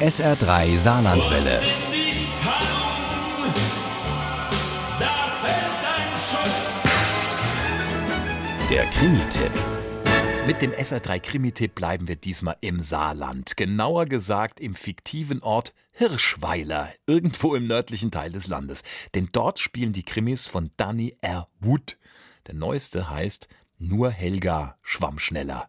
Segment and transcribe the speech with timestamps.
[0.00, 1.60] SR3 Saarlandwelle.
[8.68, 9.52] Der Krimi-Tipp.
[10.48, 13.56] Mit dem SR3 Krimi-Tipp bleiben wir diesmal im Saarland.
[13.56, 18.82] Genauer gesagt im fiktiven Ort Hirschweiler, irgendwo im nördlichen Teil des Landes.
[19.14, 21.46] Denn dort spielen die Krimis von Danny R.
[21.60, 21.98] Wood.
[22.48, 23.46] Der neueste heißt
[23.78, 25.68] Nur Helga schwamm schneller.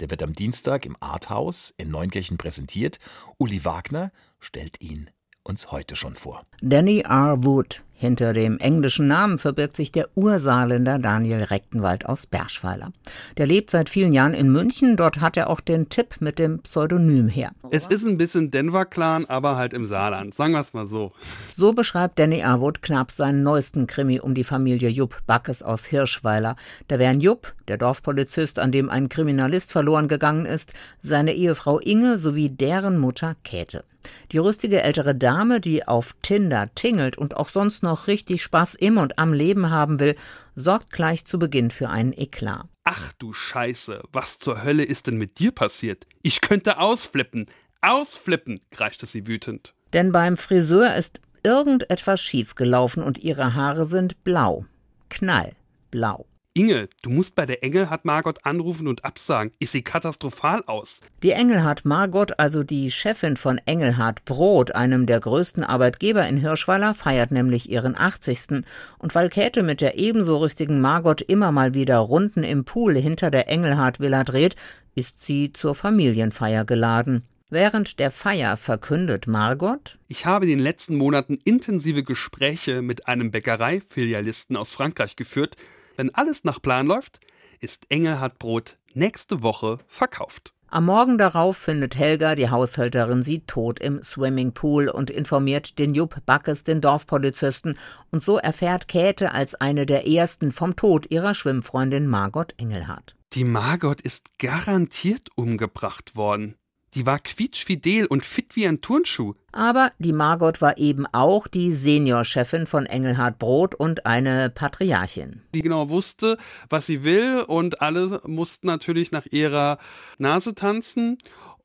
[0.00, 2.98] Der wird am Dienstag im Arthaus in Neunkirchen präsentiert.
[3.36, 5.10] Uli Wagner stellt ihn
[5.48, 6.42] uns heute schon vor.
[6.60, 7.44] Danny R.
[7.44, 7.82] Wood.
[8.00, 12.92] Hinter dem englischen Namen verbirgt sich der Ursaarländer Daniel Rechtenwald aus Berschweiler.
[13.38, 14.96] Der lebt seit vielen Jahren in München.
[14.96, 17.50] Dort hat er auch den Tipp mit dem Pseudonym her.
[17.72, 20.32] Es ist ein bisschen Denver-Clan, aber halt im Saarland.
[20.32, 21.10] Sagen wir es mal so.
[21.56, 22.60] So beschreibt Danny R.
[22.60, 26.54] Wood knapp seinen neuesten Krimi um die Familie Jupp Backes aus Hirschweiler.
[26.86, 30.72] Da wären Jupp, der Dorfpolizist, an dem ein Kriminalist verloren gegangen ist,
[31.02, 33.84] seine Ehefrau Inge sowie deren Mutter Käthe.
[34.32, 38.98] Die rüstige ältere Dame, die auf Tinder tingelt und auch sonst noch richtig Spaß im
[38.98, 40.16] und am Leben haben will,
[40.54, 42.66] sorgt gleich zu Beginn für einen Eklat.
[42.84, 46.06] Ach du Scheiße, was zur Hölle ist denn mit dir passiert?
[46.22, 47.46] Ich könnte ausflippen.
[47.80, 49.74] Ausflippen, kreischte sie wütend.
[49.92, 54.64] Denn beim Friseur ist irgendetwas schiefgelaufen und ihre Haare sind blau.
[55.10, 56.26] Knallblau.
[56.58, 59.52] Inge, du musst bei der Engelhardt Margot anrufen und absagen.
[59.60, 60.98] Ich sehe katastrophal aus.
[61.22, 66.94] Die Engelhardt Margot, also die Chefin von Engelhardt Brot, einem der größten Arbeitgeber in Hirschweiler,
[66.94, 68.64] feiert nämlich ihren 80.
[68.98, 73.30] Und weil Käthe mit der ebenso rüstigen Margot immer mal wieder Runden im Pool hinter
[73.30, 74.56] der Engelhardt Villa dreht,
[74.96, 77.22] ist sie zur Familienfeier geladen.
[77.50, 83.30] Während der Feier verkündet Margot Ich habe in den letzten Monaten intensive Gespräche mit einem
[83.30, 85.56] Bäckereifilialisten aus Frankreich geführt,
[85.98, 87.20] wenn alles nach Plan läuft,
[87.60, 90.54] ist Engelhardt Brot nächste Woche verkauft.
[90.68, 96.24] Am Morgen darauf findet Helga, die Haushälterin, sie tot im Swimmingpool und informiert den Jupp
[96.24, 97.78] Backes, den Dorfpolizisten,
[98.10, 103.16] und so erfährt Käthe als eine der ersten vom Tod ihrer Schwimmfreundin Margot Engelhardt.
[103.32, 106.54] Die Margot ist garantiert umgebracht worden.
[106.94, 109.34] Die war quietschfidel und fit wie ein Turnschuh.
[109.52, 115.42] Aber die Margot war eben auch die Seniorchefin von Engelhard Brot und eine Patriarchin.
[115.54, 116.38] Die genau wusste,
[116.70, 119.78] was sie will und alle mussten natürlich nach ihrer
[120.18, 121.18] Nase tanzen.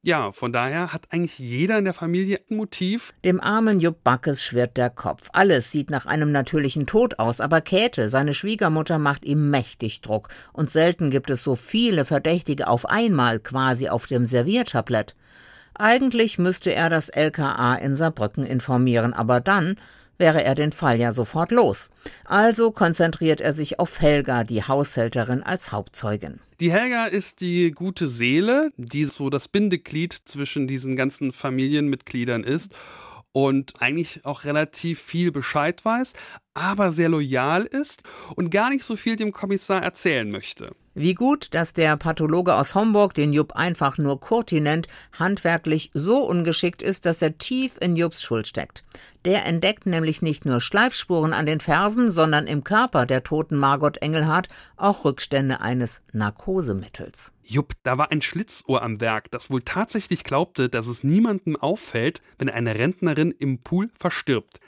[0.06, 3.14] Ja, von daher hat eigentlich jeder in der Familie ein Motiv.
[3.24, 5.30] Dem armen Jupp Backes schwirrt der Kopf.
[5.31, 10.28] Alles sieht nach einem natürlichen Tod aus, aber Käthe, seine Schwiegermutter, macht ihm mächtig Druck.
[10.52, 15.16] Und selten gibt es so viele Verdächtige auf einmal quasi auf dem Serviertablett.
[15.74, 19.78] Eigentlich müsste er das LKA in Saarbrücken informieren, aber dann
[20.18, 21.90] wäre er den Fall ja sofort los.
[22.25, 26.42] Also konzentriert er sich auf Helga, die Haushälterin, als Hauptzeugin.
[26.63, 32.74] Die Helga ist die gute Seele, die so das Bindeglied zwischen diesen ganzen Familienmitgliedern ist
[33.34, 36.13] und eigentlich auch relativ viel Bescheid weiß,
[36.53, 38.03] aber sehr loyal ist
[38.36, 40.75] und gar nicht so viel dem Kommissar erzählen möchte.
[40.96, 44.88] Wie gut, dass der Pathologe aus Homburg, den Jupp einfach nur Kurti nennt,
[45.18, 48.84] handwerklich so ungeschickt ist, dass er tief in Jupps Schuld steckt.
[49.25, 53.97] Der entdeckt nämlich nicht nur Schleifspuren an den Fersen, sondern im Körper der toten Margot
[54.03, 57.34] Engelhardt auch Rückstände eines Narkosemittels.
[57.44, 62.22] Jupp, da war ein Schlitzohr am Werk, das wohl tatsächlich glaubte, dass es niemandem auffällt,
[62.38, 64.59] wenn eine Rentnerin im Pool verstirbt.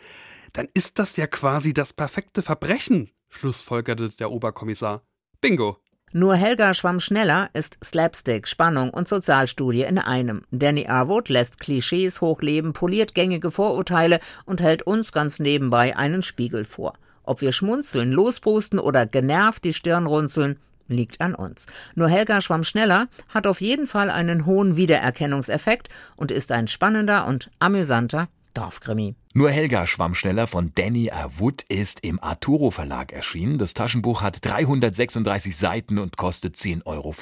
[0.56, 5.02] Dann ist das ja quasi das perfekte Verbrechen, schlussfolgerte der Oberkommissar.
[5.42, 5.78] Bingo.
[6.14, 10.44] Nur Helga schwamm schneller ist Slapstick, Spannung und Sozialstudie in einem.
[10.52, 16.64] Danny Arwood lässt Klischees hochleben, poliert gängige Vorurteile und hält uns ganz nebenbei einen Spiegel
[16.64, 16.94] vor.
[17.24, 21.66] Ob wir schmunzeln, lospusten oder genervt die Stirn runzeln, liegt an uns.
[21.96, 27.28] Nur Helga schwamm schneller hat auf jeden Fall einen hohen Wiedererkennungseffekt und ist ein spannender
[27.28, 29.16] und amüsanter Dorfkrimi.
[29.34, 31.40] Nur Helga schwamm schneller von Danny R.
[31.40, 33.58] Wood ist im Arturo Verlag erschienen.
[33.58, 37.14] Das Taschenbuch hat 336 Seiten und kostet 10,95 Euro.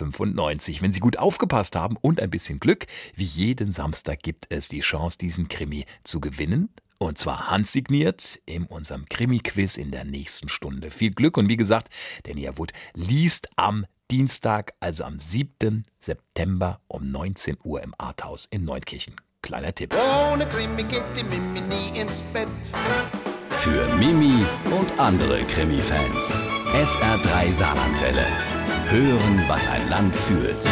[0.81, 2.85] Wenn Sie gut aufgepasst haben und ein bisschen Glück,
[3.15, 6.69] wie jeden Samstag gibt es die Chance, diesen Krimi zu gewinnen.
[6.99, 10.91] Und zwar handsigniert in unserem Krimi-Quiz in der nächsten Stunde.
[10.91, 11.89] Viel Glück und wie gesagt,
[12.23, 12.57] Danny R.
[12.57, 15.85] Wood liest am Dienstag, also am 7.
[15.99, 19.15] September um 19 Uhr im Arthaus in Neunkirchen.
[19.43, 19.93] Kleiner Tipp.
[20.31, 22.47] Ohne Krimi geht die Mimi nie ins Bett.
[23.49, 26.33] Für Mimi und andere Krimi-Fans.
[26.73, 28.25] SR3 Saarlandwelle.
[28.89, 30.65] Hören, was ein Land fühlt.